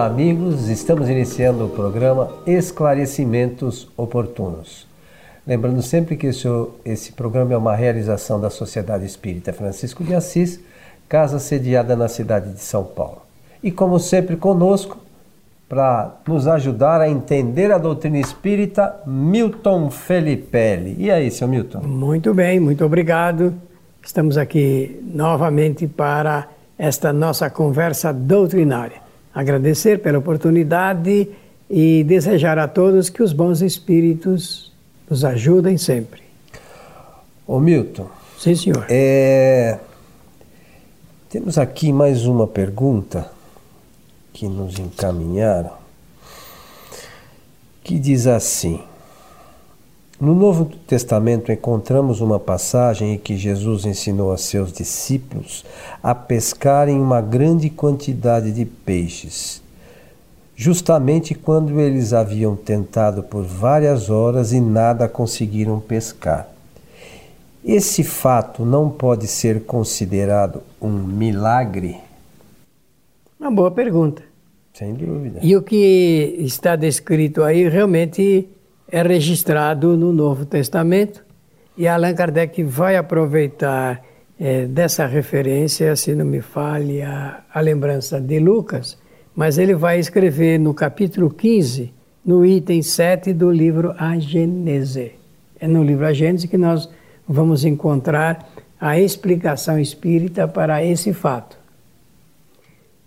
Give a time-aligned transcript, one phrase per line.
[0.00, 0.70] Olá, amigos.
[0.70, 4.86] Estamos iniciando o programa Esclarecimentos Oportunos.
[5.46, 6.48] Lembrando sempre que esse,
[6.86, 10.58] esse programa é uma realização da Sociedade Espírita Francisco de Assis,
[11.06, 13.20] casa sediada na cidade de São Paulo.
[13.62, 14.96] E como sempre conosco,
[15.68, 20.96] para nos ajudar a entender a doutrina espírita, Milton Felipe.
[20.96, 21.80] E aí, seu Milton?
[21.80, 23.52] Muito bem, muito obrigado.
[24.02, 29.09] Estamos aqui novamente para esta nossa conversa doutrinária.
[29.34, 31.28] Agradecer pela oportunidade
[31.68, 34.72] e desejar a todos que os bons espíritos
[35.08, 36.22] nos ajudem sempre.
[37.46, 38.08] Ô Milton.
[38.38, 38.86] Sim, senhor.
[38.88, 39.78] É...
[41.28, 43.30] Temos aqui mais uma pergunta
[44.32, 45.72] que nos encaminharam,
[47.84, 48.82] que diz assim:
[50.20, 55.64] no Novo Testamento encontramos uma passagem em que Jesus ensinou a seus discípulos
[56.02, 59.62] a pescarem uma grande quantidade de peixes,
[60.54, 66.48] justamente quando eles haviam tentado por várias horas e nada conseguiram pescar.
[67.64, 71.96] Esse fato não pode ser considerado um milagre?
[73.38, 74.22] Uma boa pergunta.
[74.74, 75.40] Sem dúvida.
[75.42, 78.48] E o que está descrito aí realmente
[78.90, 81.24] é registrado no Novo Testamento
[81.76, 84.02] e Allan Kardec vai aproveitar
[84.38, 88.98] é, dessa referência, se não me falhe a, a lembrança de Lucas,
[89.34, 91.92] mas ele vai escrever no capítulo 15,
[92.24, 95.12] no item 7 do livro A Gênese.
[95.58, 96.88] É no livro A Gênese que nós
[97.28, 101.58] vamos encontrar a explicação espírita para esse fato.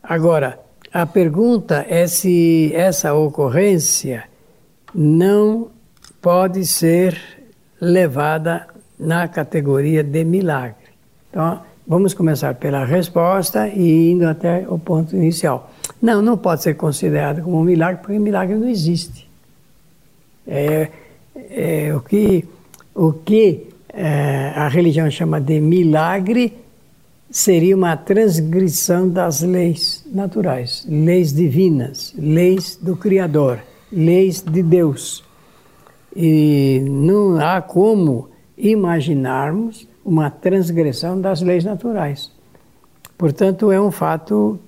[0.01, 0.59] Agora,
[0.93, 4.25] a pergunta é se essa ocorrência
[4.93, 5.72] não
[6.23, 7.21] pode ser
[7.79, 8.65] levada
[8.97, 10.87] na categoria de milagre.
[11.29, 15.71] Então, vamos começar pela resposta e indo até o ponto inicial.
[16.01, 19.29] Não, não pode ser considerado como um milagre, porque milagre não existe.
[20.47, 20.89] É,
[21.51, 22.45] é o que,
[22.95, 26.57] o que é, a religião chama de milagre
[27.29, 33.59] seria uma transgressão das leis naturais, leis divinas, leis do Criador
[33.93, 35.23] leis de Deus.
[36.15, 42.31] E não há como imaginarmos uma transgressão das leis naturais.
[43.17, 44.59] Portanto, é um fato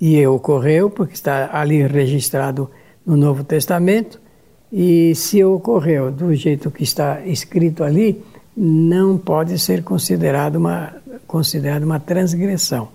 [0.00, 2.68] e ocorreu porque está ali registrado
[3.06, 4.20] no Novo Testamento
[4.72, 8.22] e se ocorreu do jeito que está escrito ali,
[8.56, 10.94] não pode ser considerado uma
[11.26, 12.88] considerado uma transgressão.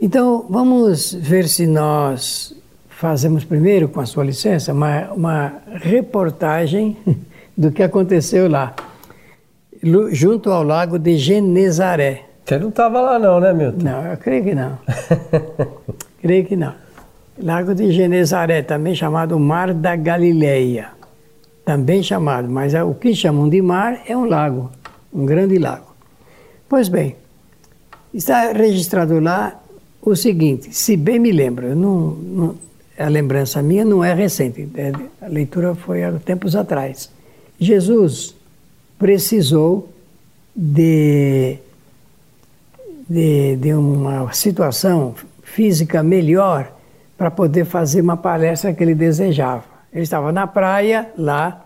[0.00, 2.54] Então, vamos ver se nós
[3.00, 6.94] fazemos primeiro, com a sua licença, uma, uma reportagem
[7.56, 8.74] do que aconteceu lá,
[10.12, 12.24] junto ao lago de Genezaré.
[12.44, 13.84] Você não estava lá não, né, Milton?
[13.84, 14.78] Não, eu creio que não.
[16.20, 16.74] creio que não.
[17.42, 20.88] Lago de Genezaré, também chamado Mar da Galileia.
[21.64, 24.70] Também chamado, mas é o que chamam de mar é um lago,
[25.10, 25.94] um grande lago.
[26.68, 27.16] Pois bem,
[28.12, 29.58] está registrado lá
[30.02, 32.69] o seguinte, se bem me lembro, eu não, não
[33.00, 34.92] a lembrança minha não é recente, é,
[35.24, 37.10] a leitura foi há tempos atrás.
[37.58, 38.34] Jesus
[38.98, 39.88] precisou
[40.54, 41.56] de,
[43.08, 46.70] de, de uma situação física melhor
[47.16, 49.64] para poder fazer uma palestra que ele desejava.
[49.92, 51.64] Ele estava na praia, lá,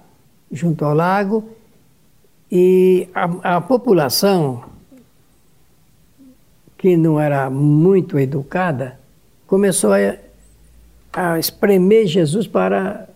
[0.50, 1.44] junto ao lago,
[2.50, 4.64] e a, a população,
[6.78, 8.98] que não era muito educada,
[9.46, 10.16] começou a
[11.14, 13.08] a espremer Jesus para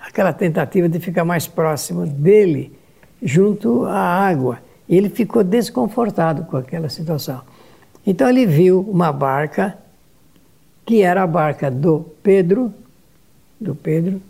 [0.00, 2.72] aquela tentativa de ficar mais próximo dele,
[3.22, 4.58] junto à água.
[4.88, 7.42] E ele ficou desconfortado com aquela situação.
[8.06, 9.76] Então ele viu uma barca,
[10.84, 12.72] que era a barca do Pedro,
[13.60, 14.20] do Pedro,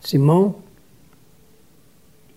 [0.00, 0.56] Simão,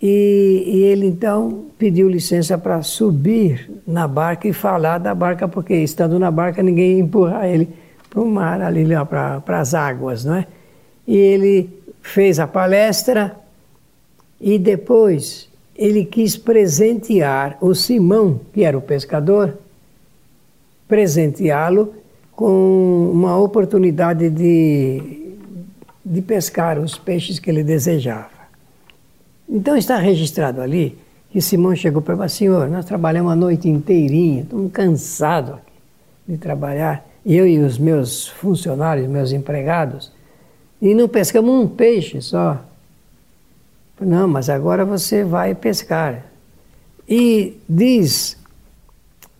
[0.01, 5.73] e, e ele então pediu licença para subir na barca e falar da barca, porque
[5.73, 7.84] estando na barca ninguém ia empurrar ele
[8.15, 10.47] para o mar, ali para as águas, não é?
[11.05, 11.69] E ele
[12.01, 13.35] fez a palestra
[14.39, 19.57] e depois ele quis presentear o Simão, que era o pescador,
[20.87, 21.93] presenteá-lo
[22.31, 25.35] com uma oportunidade de,
[26.05, 28.29] de pescar os peixes que ele desejava.
[29.49, 30.97] Então está registrado ali
[31.29, 35.57] que Simão chegou para ele Senhor, nós trabalhamos a noite inteirinha, estamos cansados
[36.25, 40.11] de trabalhar eu e os meus funcionários, meus empregados,
[40.81, 42.61] e não pescamos um peixe só.
[43.99, 46.25] Não, mas agora você vai pescar.
[47.07, 48.37] E diz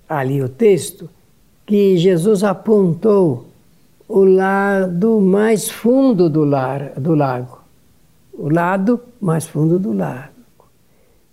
[0.08, 1.10] ali o texto
[1.66, 3.48] que Jesus apontou
[4.08, 7.60] o lado mais fundo do, lar, do lago.
[8.34, 10.34] O lado mais fundo do lago.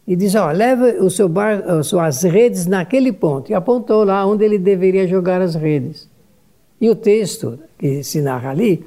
[0.06, 3.50] E diz: ó, leva o seu bar, as suas redes naquele ponto.
[3.50, 6.08] E apontou lá onde ele deveria jogar as redes.
[6.82, 8.84] E o texto que se narra ali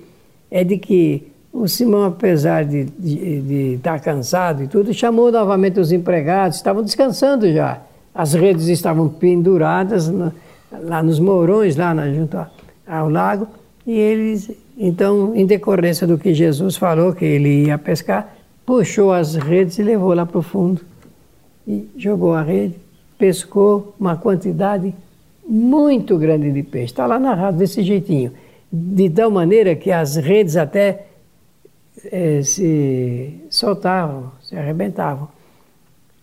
[0.51, 5.80] é de que o Simão, apesar de, de, de estar cansado e tudo, chamou novamente
[5.80, 7.81] os empregados, estavam descansando já.
[8.13, 10.33] As redes estavam penduradas no,
[10.83, 12.38] lá nos morões, lá na, junto
[12.86, 13.47] ao lago,
[13.88, 19.36] e eles, então, em decorrência do que Jesus falou, que ele ia pescar, puxou as
[19.36, 20.81] redes e levou lá para o fundo.
[21.65, 22.75] E jogou a rede,
[23.18, 24.94] pescou uma quantidade
[25.47, 26.94] muito grande de peixe.
[26.94, 28.31] Está lá narrado desse jeitinho.
[28.71, 31.06] De tal maneira que as redes até
[32.12, 35.30] é, se soltavam, se arrebentavam.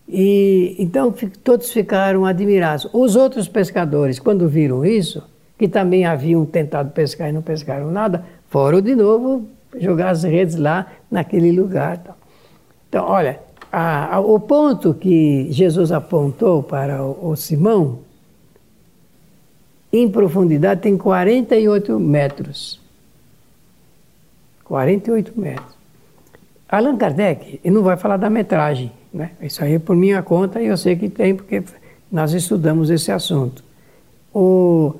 [0.08, 2.88] E então todos ficaram admirados.
[2.92, 5.22] Os outros pescadores, quando viram isso,
[5.58, 9.46] que também haviam tentado pescar e não pescaram nada, foram de novo
[9.78, 12.02] jogar as redes lá naquele lugar.
[12.88, 13.38] Então, olha,
[13.70, 18.00] a, a, o ponto que Jesus apontou para o, o Simão,
[19.92, 22.80] em profundidade, tem 48 metros.
[24.64, 25.82] 48 metros.
[26.68, 29.32] Allan Kardec, ele não vai falar da metragem, né?
[29.42, 31.62] Isso aí é por minha conta e eu sei que tem porque
[32.10, 33.62] nós estudamos esse assunto.
[34.34, 34.94] O,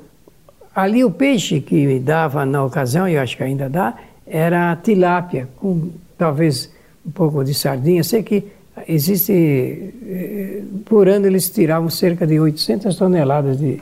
[0.75, 3.97] ali o peixe que dava na ocasião, e eu acho que ainda dá,
[4.27, 6.71] era tilápia, com talvez
[7.07, 8.05] um pouco de sardinha.
[8.05, 8.45] Sei que
[8.87, 13.81] existe, eh, por ano eles tiravam cerca de 800 toneladas de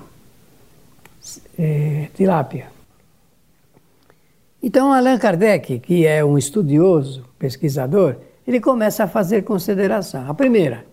[1.58, 2.66] é, tilápia.
[4.62, 10.28] Então, Allan Kardec, que é um estudioso, pesquisador, ele começa a fazer consideração.
[10.28, 10.84] A primeira,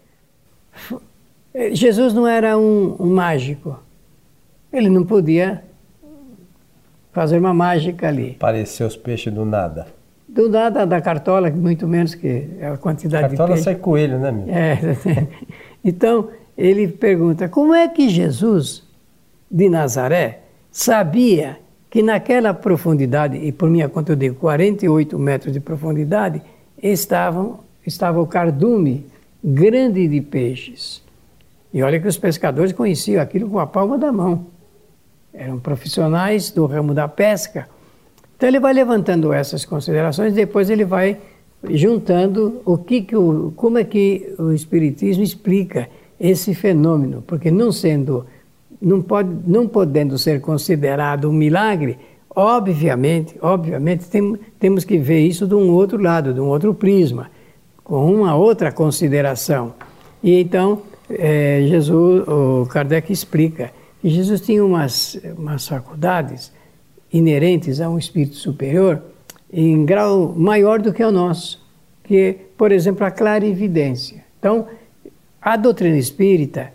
[1.71, 3.79] Jesus não era um, um mágico.
[4.71, 5.63] Ele não podia
[7.11, 8.35] fazer uma mágica ali.
[8.37, 9.87] Apareceu os peixes do nada.
[10.27, 13.63] Do nada da cartola, muito menos que a quantidade cartola de peixe.
[13.63, 14.45] sai coelho, né, meu?
[14.49, 15.27] É.
[15.85, 18.83] Então, ele pergunta, como é que Jesus
[19.49, 20.41] de Nazaré
[20.71, 21.59] sabia
[21.89, 26.41] que naquela profundidade, e por minha conta eu digo 48 metros de profundidade,
[26.81, 29.05] estavam, estava o cardume
[29.43, 31.01] grande de peixes.
[31.73, 34.47] E olha que os pescadores conheciam aquilo com a palma da mão.
[35.33, 37.67] Eram profissionais do ramo da pesca.
[38.35, 41.17] Então ele vai levantando essas considerações, depois ele vai
[41.69, 45.89] juntando o que, que o, como é que o espiritismo explica
[46.19, 48.25] esse fenômeno, porque não sendo
[48.81, 51.97] não, pode, não podendo ser considerado um milagre,
[52.29, 57.29] obviamente, obviamente tem, temos que ver isso de um outro lado, de um outro prisma,
[57.83, 59.73] com uma outra consideração.
[60.23, 63.71] E então é, Jesus, o Kardec explica
[64.01, 66.51] que Jesus tinha umas, umas faculdades
[67.11, 69.01] inerentes a um espírito superior
[69.51, 71.65] em grau maior do que o nosso,
[72.03, 74.25] que, por exemplo, a clarividência.
[74.37, 74.67] Então,
[75.41, 76.73] a doutrina espírita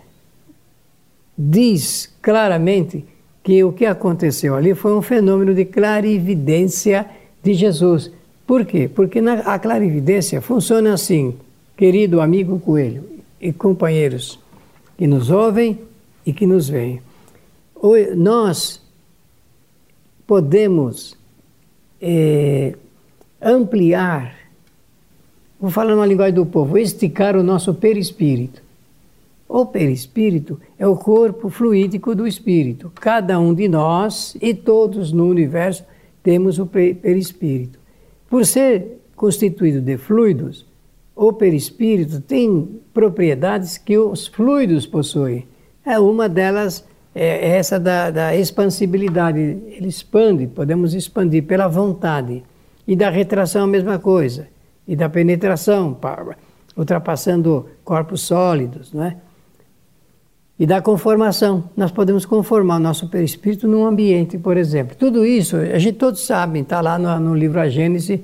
[1.37, 3.05] diz claramente
[3.43, 7.07] que o que aconteceu ali foi um fenômeno de clarividência
[7.43, 8.11] de Jesus.
[8.47, 8.89] Por quê?
[8.89, 11.35] Porque na, a clarividência funciona assim,
[11.77, 13.05] querido amigo coelho
[13.41, 14.39] e companheiros
[14.97, 15.81] que nos ouvem
[16.25, 17.01] e que nos veem.
[18.17, 18.81] Nós
[20.27, 21.17] podemos
[22.01, 22.77] é,
[23.41, 24.37] ampliar,
[25.61, 28.63] vou falar na linguagem do povo, esticar o nosso perispírito.
[29.55, 32.91] O perispírito é o corpo fluídico do espírito.
[32.95, 35.85] Cada um de nós e todos no universo
[36.23, 37.79] temos o perispírito.
[38.31, 40.65] Por ser constituído de fluidos,
[41.15, 45.47] o perispírito tem propriedades que os fluidos possuem.
[45.85, 46.83] É uma delas
[47.15, 49.39] é essa da, da expansibilidade.
[49.39, 52.43] Ele expande, podemos expandir pela vontade.
[52.89, 54.49] E da retração a mesma coisa.
[54.89, 55.95] E da penetração,
[56.75, 59.17] ultrapassando corpos sólidos, não é?
[60.59, 61.65] E da conformação.
[61.77, 64.97] Nós podemos conformar o nosso perispírito num ambiente, por exemplo.
[64.97, 68.23] Tudo isso, a gente todos sabem, está lá no, no, livro A Gênese,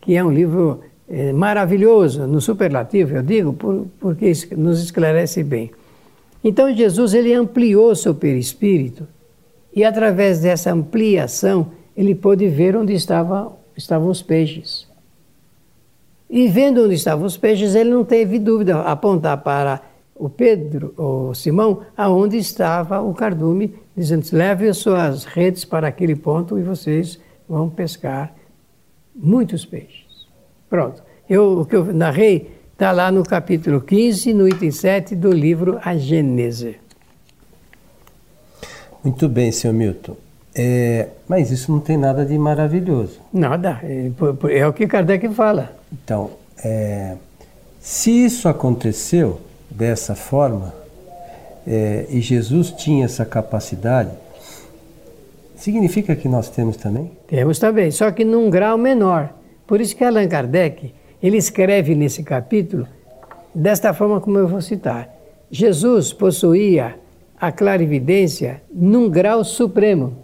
[0.00, 5.70] que é um livro é, maravilhoso, no superlativo, eu digo, por, porque nos esclarece bem.
[6.42, 9.06] Então Jesus ele ampliou seu perispírito
[9.74, 14.86] e através dessa ampliação ele pôde ver onde estava, estavam os peixes.
[16.30, 19.80] E vendo onde estavam os peixes, ele não teve dúvida apontar para
[20.18, 26.16] o Pedro, o Simão, aonde estava o cardume, dizendo: leve as suas redes para aquele
[26.16, 28.34] ponto e vocês vão pescar
[29.14, 30.26] muitos peixes.
[30.68, 31.02] Pronto.
[31.28, 35.78] Eu, o que eu narrei está lá no capítulo 15, no item 7 do livro
[35.82, 36.76] A Gênese.
[39.04, 40.16] Muito bem, senhor Milton.
[40.54, 43.20] É, mas isso não tem nada de maravilhoso.
[43.32, 44.10] Nada, é,
[44.58, 45.76] é o que Kardec fala.
[45.92, 46.30] Então,
[46.64, 47.16] é,
[47.78, 50.74] se isso aconteceu dessa forma,
[51.66, 54.10] é, e Jesus tinha essa capacidade,
[55.56, 57.10] significa que nós temos também?
[57.26, 59.34] Temos também, só que num grau menor.
[59.66, 62.86] Por isso que Allan Kardec, ele escreve nesse capítulo
[63.54, 65.14] desta forma como eu vou citar.
[65.50, 66.96] Jesus possuía
[67.40, 70.16] a clarividência num grau supremo.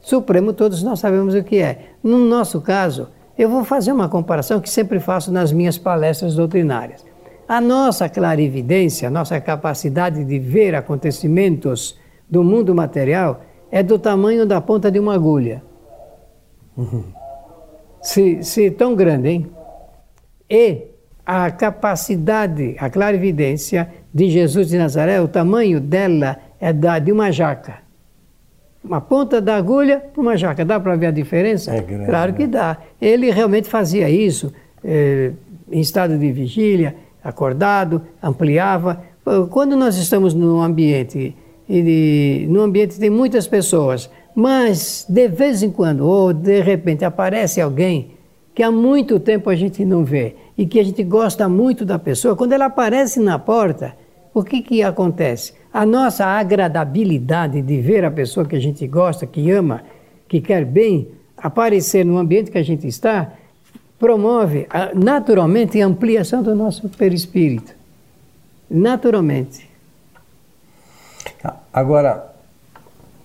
[0.00, 1.92] Supremo todos nós sabemos o que é.
[2.02, 7.04] No nosso caso, eu vou fazer uma comparação que sempre faço nas minhas palestras doutrinárias.
[7.48, 11.98] A nossa clarividência, a nossa capacidade de ver acontecimentos
[12.28, 15.62] do mundo material é do tamanho da ponta de uma agulha.
[16.76, 17.04] Uhum.
[18.00, 19.50] Se, se tão grande, hein?
[20.48, 20.88] E
[21.24, 27.30] a capacidade, a clarividência de Jesus de Nazaré, o tamanho dela é da de uma
[27.30, 27.78] jaca.
[28.84, 30.64] Uma ponta da agulha para uma jaca.
[30.64, 31.74] Dá para ver a diferença?
[31.74, 32.48] É grande, claro que né?
[32.48, 32.78] dá.
[33.00, 34.52] Ele realmente fazia isso
[34.84, 35.32] eh,
[35.70, 39.02] em estado de vigília, acordado, ampliava.
[39.50, 41.36] Quando nós estamos num ambiente,
[41.68, 47.60] e no ambiente tem muitas pessoas, mas de vez em quando, ou de repente, aparece
[47.60, 48.12] alguém
[48.54, 51.98] que há muito tempo a gente não vê e que a gente gosta muito da
[51.98, 53.94] pessoa, quando ela aparece na porta,
[54.34, 55.54] o que, que acontece?
[55.72, 59.82] A nossa agradabilidade de ver a pessoa que a gente gosta, que ama,
[60.28, 63.32] que quer bem, aparecer no ambiente que a gente está,
[63.98, 67.72] promove naturalmente a ampliação do nosso perispírito.
[68.70, 69.70] Naturalmente.
[71.72, 72.32] Agora,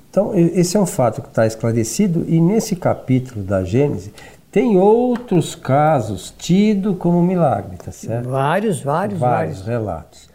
[0.10, 4.12] então, esse é um fato que está esclarecido, e nesse capítulo da Gênesis
[4.52, 8.30] tem outros casos tidos como milagre, tá certo?
[8.30, 9.60] Vários, vários, vários.
[9.60, 10.27] Vários relatos.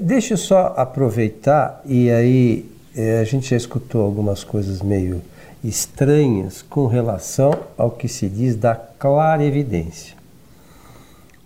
[0.00, 5.20] Deixa eu só aproveitar, e aí é, a gente já escutou algumas coisas meio
[5.64, 10.16] estranhas com relação ao que se diz da clarevidência.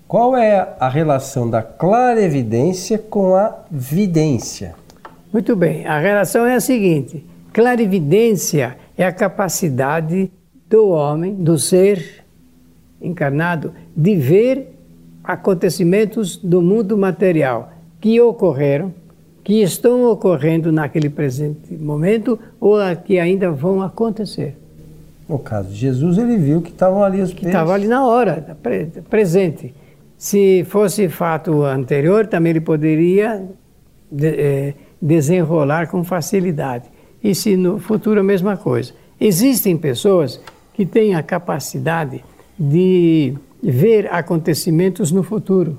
[0.06, 4.74] Qual é a relação da clarevidência com a vidência?
[5.32, 7.24] Muito bem, a relação é a seguinte:
[7.54, 10.30] clarividência é a capacidade
[10.68, 12.22] do homem, do ser
[13.00, 14.74] encarnado, de ver
[15.24, 18.92] acontecimentos do mundo material que ocorreram,
[19.42, 24.56] que estão ocorrendo naquele presente momento ou que ainda vão acontecer.
[25.28, 28.56] No caso de Jesus, ele viu que estavam ali os Que estavam ali na hora,
[29.10, 29.74] presente.
[30.16, 33.44] Se fosse fato anterior, também ele poderia
[34.10, 36.84] de, é, desenrolar com facilidade.
[37.22, 38.92] E se no futuro a mesma coisa.
[39.20, 40.40] Existem pessoas
[40.74, 42.22] que tem a capacidade
[42.58, 45.78] de ver acontecimentos no futuro.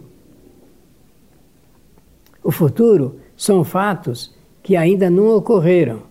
[2.48, 6.04] O futuro são fatos que ainda não ocorreram.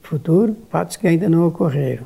[0.00, 2.04] Futuro, fatos que ainda não ocorreram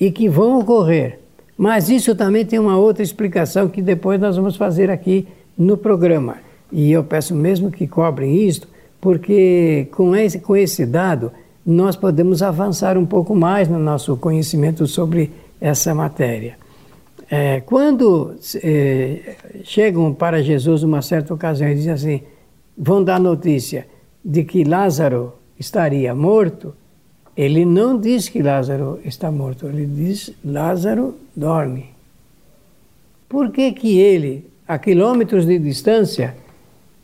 [0.00, 1.18] e que vão ocorrer.
[1.54, 6.36] Mas isso também tem uma outra explicação que depois nós vamos fazer aqui no programa.
[6.72, 8.66] E eu peço mesmo que cobrem isto,
[9.02, 11.30] porque com esse, com esse dado
[11.66, 15.30] nós podemos avançar um pouco mais no nosso conhecimento sobre
[15.60, 16.56] essa matéria.
[17.30, 22.22] É, quando é, chegam para Jesus numa certa ocasião e dizem assim,
[22.78, 23.86] vão dar notícia
[24.24, 26.74] de que Lázaro estaria morto,
[27.36, 31.86] ele não diz que Lázaro está morto, ele diz Lázaro dorme.
[33.28, 36.36] Por que que ele, a quilômetros de distância,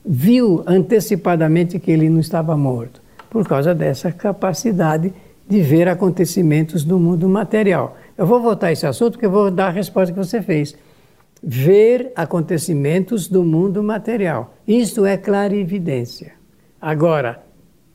[0.04, 3.04] viu antecipadamente que ele não estava morto?
[3.34, 5.12] por causa dessa capacidade
[5.48, 7.98] de ver acontecimentos do mundo material.
[8.16, 10.76] Eu vou voltar a esse assunto porque eu vou dar a resposta que você fez.
[11.46, 14.54] Ver acontecimentos do mundo material.
[14.66, 16.32] Isto é clarividência.
[16.80, 17.44] Agora,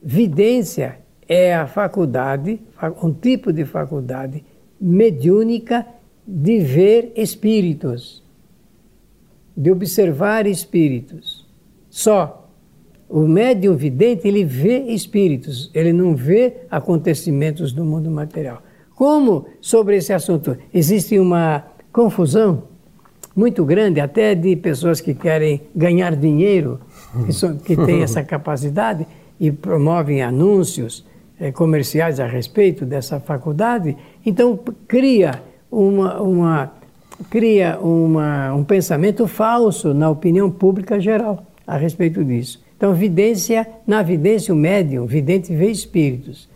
[0.01, 2.62] vidência é a faculdade,
[3.01, 4.44] um tipo de faculdade
[4.79, 5.86] mediúnica
[6.27, 8.24] de ver espíritos,
[9.58, 11.48] de observar espíritos.
[11.89, 12.48] Só
[13.10, 18.62] o médium vidente, ele vê espíritos, ele não vê acontecimentos do mundo material.
[18.96, 22.68] Como sobre esse assunto existe uma confusão
[23.39, 26.81] muito grande, até de pessoas que querem ganhar dinheiro,
[27.25, 29.08] que, são, que têm essa capacidade
[29.39, 31.05] e promovem anúncios
[31.39, 35.41] eh, comerciais a respeito dessa faculdade, então cria
[35.72, 36.74] uma, uma
[37.29, 42.62] cria uma, um pensamento falso na opinião pública geral a respeito disso.
[42.75, 46.50] Então, vidência, na vidência, o médium, vidente vê espíritos.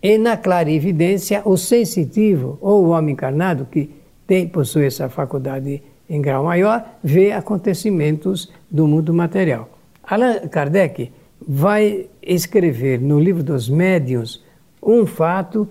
[0.00, 3.90] E na clarividência, o sensitivo, ou o homem encarnado, que
[4.26, 9.68] tem, possui essa faculdade em grau maior, vê acontecimentos do mundo material.
[10.02, 11.12] Allan Kardec
[11.46, 14.42] vai escrever no livro dos médiuns
[14.82, 15.68] um fato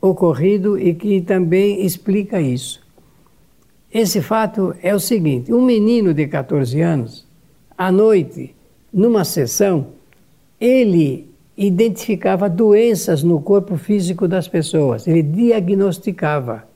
[0.00, 2.82] ocorrido e que também explica isso.
[3.92, 7.26] Esse fato é o seguinte: um menino de 14 anos,
[7.76, 8.54] à noite,
[8.92, 9.88] numa sessão,
[10.60, 16.71] ele identificava doenças no corpo físico das pessoas, ele diagnosticava.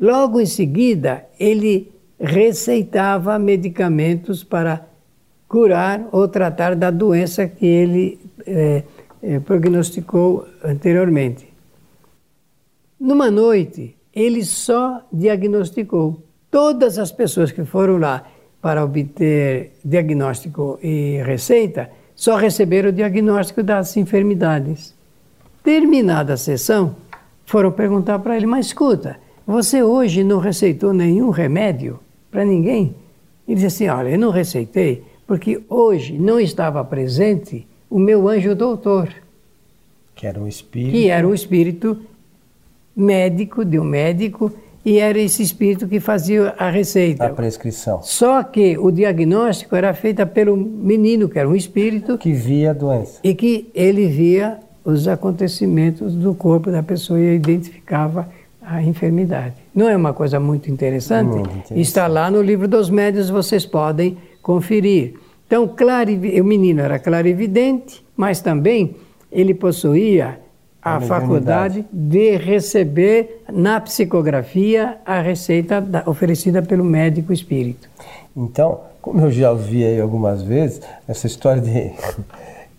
[0.00, 4.86] Logo em seguida, ele receitava medicamentos para
[5.46, 8.82] curar ou tratar da doença que ele é,
[9.22, 11.46] é, prognosticou anteriormente.
[12.98, 16.22] Numa noite, ele só diagnosticou.
[16.50, 18.24] Todas as pessoas que foram lá
[18.60, 24.94] para obter diagnóstico e receita só receberam o diagnóstico das enfermidades.
[25.62, 26.96] Terminada a sessão,
[27.44, 29.18] foram perguntar para ele: Mas escuta,
[29.50, 31.98] você hoje não receitou nenhum remédio
[32.30, 32.94] para ninguém?
[33.46, 38.54] Ele disse assim: Olha, eu não receitei porque hoje não estava presente o meu anjo
[38.54, 39.08] doutor.
[40.14, 40.92] Que era um espírito.
[40.92, 41.98] Que era um espírito
[42.96, 44.52] médico, de um médico,
[44.84, 47.26] e era esse espírito que fazia a receita.
[47.26, 48.02] A prescrição.
[48.02, 52.18] Só que o diagnóstico era feito pelo menino, que era um espírito.
[52.18, 53.20] Que via a doença.
[53.22, 58.28] E que ele via os acontecimentos do corpo da pessoa e identificava
[58.62, 59.54] a enfermidade.
[59.74, 61.28] Não é uma coisa muito interessante?
[61.28, 61.80] Muito interessante.
[61.80, 65.14] Está lá no livro dos médios, vocês podem conferir.
[65.46, 68.96] Então, claro, o menino era clarividente, mas também
[69.32, 70.38] ele possuía
[70.82, 77.88] a, a faculdade de receber na psicografia a receita da, oferecida pelo médico espírito.
[78.36, 81.92] Então, como eu já ouvi aí algumas vezes, essa história de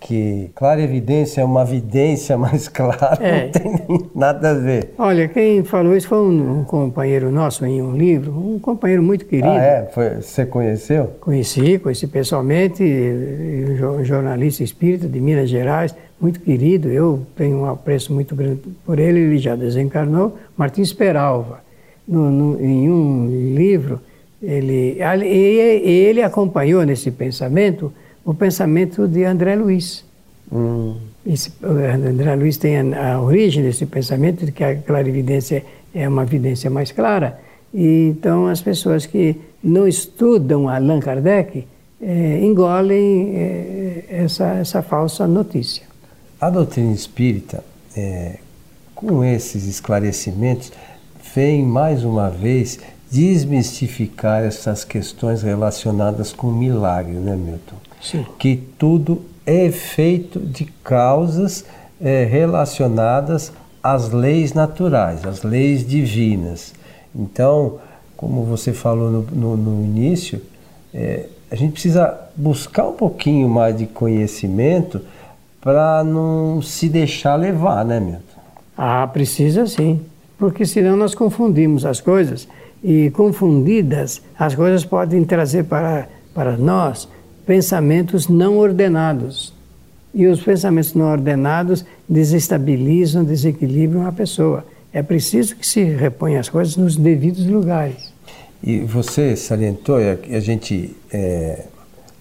[0.01, 3.45] que clara evidência é uma evidência mais clara, é.
[3.45, 4.89] não tem nada a ver.
[4.97, 9.25] Olha, quem falou isso foi um, um, companheiro nosso em um livro, um companheiro muito
[9.25, 9.47] querido.
[9.47, 9.89] Ah, é?
[9.93, 11.11] Foi, você conheceu?
[11.21, 18.11] Conheci, conheci pessoalmente, um jornalista espírita de Minas Gerais, muito querido, eu tenho um apreço
[18.11, 21.61] muito grande por ele, ele já desencarnou, Martins Peralva.
[22.07, 24.01] No, no, em um livro,
[24.41, 30.05] ele, ele acompanhou nesse pensamento o pensamento de André Luiz.
[30.51, 30.95] Hum.
[31.25, 36.23] Esse, André Luiz tem a, a, origem desse pensamento de que a clarividência é uma
[36.23, 37.39] evidência mais clara.
[37.73, 41.65] E, então, as pessoas que não estudam Allan Kardec
[42.01, 45.83] é, engolem é, essa, essa falsa notícia.
[46.39, 47.63] A doutrina espírita,
[47.95, 48.37] é,
[48.95, 50.71] com esses esclarecimentos,
[51.35, 52.79] vem mais uma vez
[53.11, 57.75] desmistificar essas questões relacionadas com o milagre, né, Milton?
[58.01, 58.25] Sim.
[58.39, 61.65] que tudo é feito de causas
[61.99, 63.51] é, relacionadas
[63.83, 66.73] às leis naturais, às leis divinas.
[67.15, 67.79] Então,
[68.15, 70.41] como você falou no, no, no início,
[70.93, 75.01] é, a gente precisa buscar um pouquinho mais de conhecimento
[75.59, 78.41] para não se deixar levar, né, Milton?
[78.77, 80.01] Ah, precisa sim,
[80.37, 82.47] porque senão nós confundimos as coisas
[82.83, 87.07] e confundidas as coisas podem trazer para, para nós
[87.51, 89.53] pensamentos não ordenados.
[90.13, 94.65] E os pensamentos não ordenados desestabilizam, desequilibram a pessoa.
[94.93, 98.13] É preciso que se reponha as coisas nos devidos lugares.
[98.63, 101.65] E você salientou, a gente é,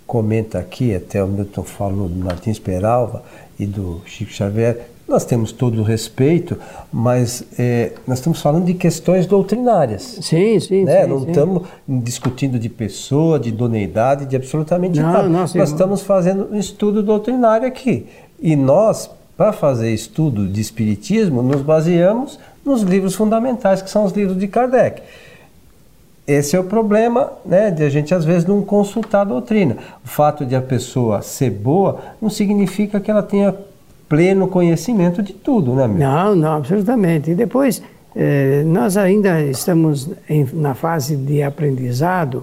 [0.05, 3.23] comenta aqui, até o Milton falou do Martins Peralva
[3.57, 6.57] e do Chico Xavier, nós temos todo o respeito,
[6.93, 10.19] mas é, nós estamos falando de questões doutrinárias.
[10.23, 10.85] Sim, sim.
[10.85, 11.03] Né?
[11.03, 11.29] sim não sim.
[11.29, 15.29] estamos discutindo de pessoa, de idoneidade, de absolutamente não, nada.
[15.29, 18.07] Nós estamos fazendo um estudo doutrinário aqui.
[18.41, 24.13] E nós, para fazer estudo de espiritismo, nos baseamos nos livros fundamentais, que são os
[24.13, 25.03] livros de Kardec.
[26.25, 29.77] Esse é o problema né, de a gente às vezes não consultar a doutrina.
[30.05, 33.53] O fato de a pessoa ser boa não significa que ela tenha
[34.11, 35.99] pleno conhecimento de tudo, né, meu?
[35.99, 37.31] Não, não, absolutamente.
[37.31, 37.81] E depois,
[38.17, 42.43] eh, nós ainda estamos em, na fase de aprendizado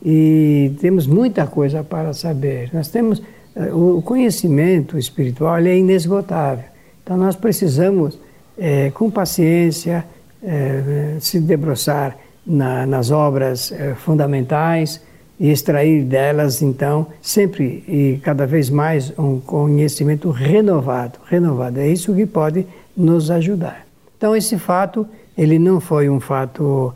[0.00, 2.70] e temos muita coisa para saber.
[2.72, 3.20] Nós temos
[3.56, 6.64] eh, o conhecimento espiritual é inesgotável.
[7.02, 8.16] Então nós precisamos,
[8.56, 10.04] eh, com paciência,
[10.40, 15.00] eh, se debruçar na, nas obras eh, fundamentais
[15.38, 21.78] e extrair delas, então, sempre e cada vez mais um conhecimento renovado, renovado.
[21.78, 23.86] É isso que pode nos ajudar.
[24.16, 26.92] Então, esse fato, ele não foi um fato,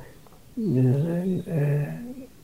[1.46, 1.88] é,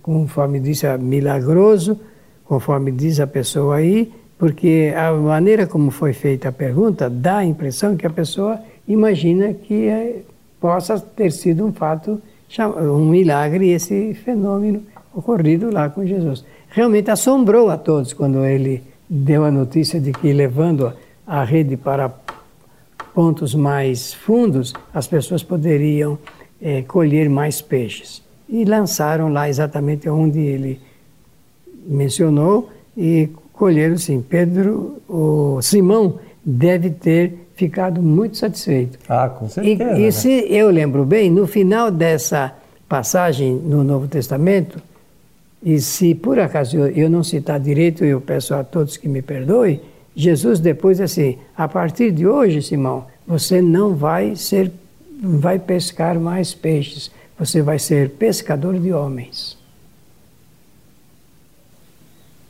[0.00, 1.98] conforme disse, milagroso,
[2.44, 7.44] conforme diz a pessoa aí, porque a maneira como foi feita a pergunta dá a
[7.44, 10.22] impressão que a pessoa imagina que é,
[10.60, 12.22] possa ter sido um fato,
[12.80, 14.82] um milagre esse fenômeno
[15.18, 16.44] ocorrido lá com Jesus.
[16.70, 20.92] Realmente assombrou a todos quando ele deu a notícia de que levando
[21.26, 22.08] a rede para
[23.14, 26.18] pontos mais fundos, as pessoas poderiam
[26.60, 28.22] é, colher mais peixes.
[28.48, 30.80] E lançaram lá exatamente onde ele
[31.86, 34.22] mencionou e colheram sim.
[34.22, 38.98] Pedro, o Simão deve ter ficado muito satisfeito.
[39.08, 39.92] Ah, com certeza.
[39.94, 40.10] E, e né?
[40.10, 42.54] se eu lembro bem, no final dessa
[42.88, 44.80] passagem no Novo Testamento,
[45.62, 49.80] e se por acaso eu, não citar direito, eu peço a todos que me perdoem,
[50.14, 54.70] Jesus depois assim, a partir de hoje, Simão, você não vai ser,
[55.20, 59.56] vai pescar mais peixes, você vai ser pescador de homens.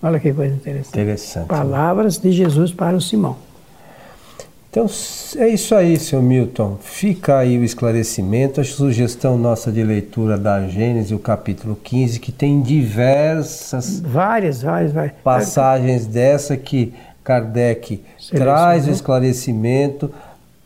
[0.03, 0.95] Olha que coisa interessante.
[0.95, 1.43] Interessante.
[1.43, 1.49] Né?
[1.49, 3.37] Palavras de Jesus para o Simão.
[4.71, 4.87] Então
[5.39, 6.77] é isso aí, seu Milton.
[6.83, 12.31] Fica aí o esclarecimento, a sugestão nossa de leitura da Gênesis, o capítulo 15, que
[12.31, 15.15] tem diversas várias, várias, várias.
[15.25, 16.93] passagens dessa que
[17.25, 20.13] Kardec traz o esclarecimento,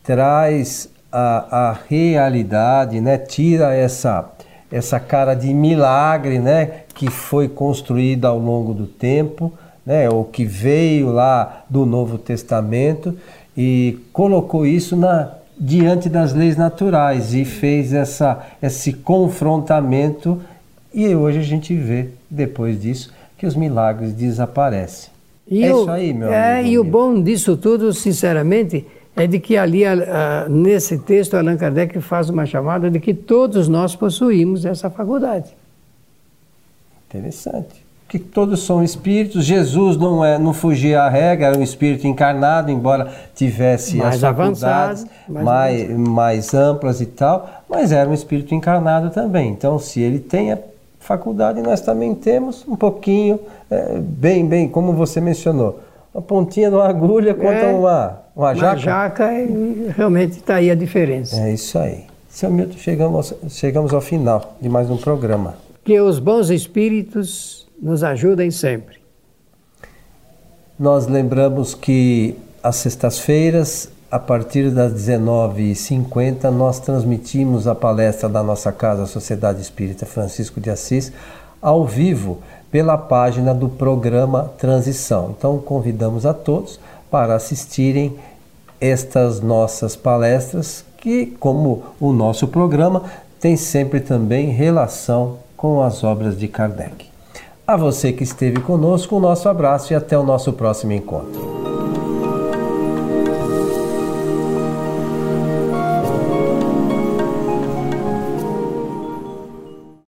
[0.03, 3.17] traz a, a realidade, né?
[3.17, 4.29] tira essa,
[4.69, 6.81] essa cara de milagre né?
[6.93, 9.53] que foi construída ao longo do tempo,
[9.85, 10.09] né?
[10.09, 13.17] o que veio lá do Novo Testamento
[13.55, 20.41] e colocou isso na, diante das leis naturais e fez essa, esse confrontamento.
[20.93, 25.11] E hoje a gente vê, depois disso, que os milagres desaparecem.
[25.47, 26.69] E é o, isso aí, meu é, amigo.
[26.69, 28.85] E o bom disso tudo, sinceramente,
[29.15, 29.83] é de que ali,
[30.49, 35.51] nesse texto, Allan Kardec faz uma chamada de que todos nós possuímos essa faculdade.
[37.09, 37.82] Interessante.
[38.13, 39.43] Que todos são espíritos.
[39.43, 44.21] Jesus não, é, não fugia à regra, era um espírito encarnado, embora tivesse mais as
[44.21, 49.49] faculdades mais, mais, mais amplas e tal, mas era um espírito encarnado também.
[49.49, 50.59] Então, se ele tem a
[50.99, 55.79] faculdade, nós também temos um pouquinho, é, bem, bem, como você mencionou,
[56.13, 58.73] uma pontinha de uma agulha contra é, uma, uma jaca.
[58.73, 59.29] Uma jaca,
[59.97, 61.41] realmente está aí a diferença.
[61.41, 62.03] É isso aí.
[62.29, 65.55] Seu Milton, chegamos, chegamos ao final de mais um programa.
[65.83, 68.97] Que os bons espíritos nos ajudem sempre.
[70.79, 78.71] Nós lembramos que às sextas-feiras, a partir das 19h50, nós transmitimos a palestra da nossa
[78.71, 81.11] casa, Sociedade Espírita Francisco de Assis,
[81.61, 82.41] ao vivo
[82.71, 85.35] pela página do programa Transição.
[85.37, 86.79] Então, convidamos a todos
[87.11, 88.17] para assistirem
[88.79, 93.03] estas nossas palestras, que, como o nosso programa,
[93.39, 97.12] tem sempre também relação com as obras de Kardec.
[97.65, 101.92] A você que esteve conosco, o nosso abraço e até o nosso próximo encontro.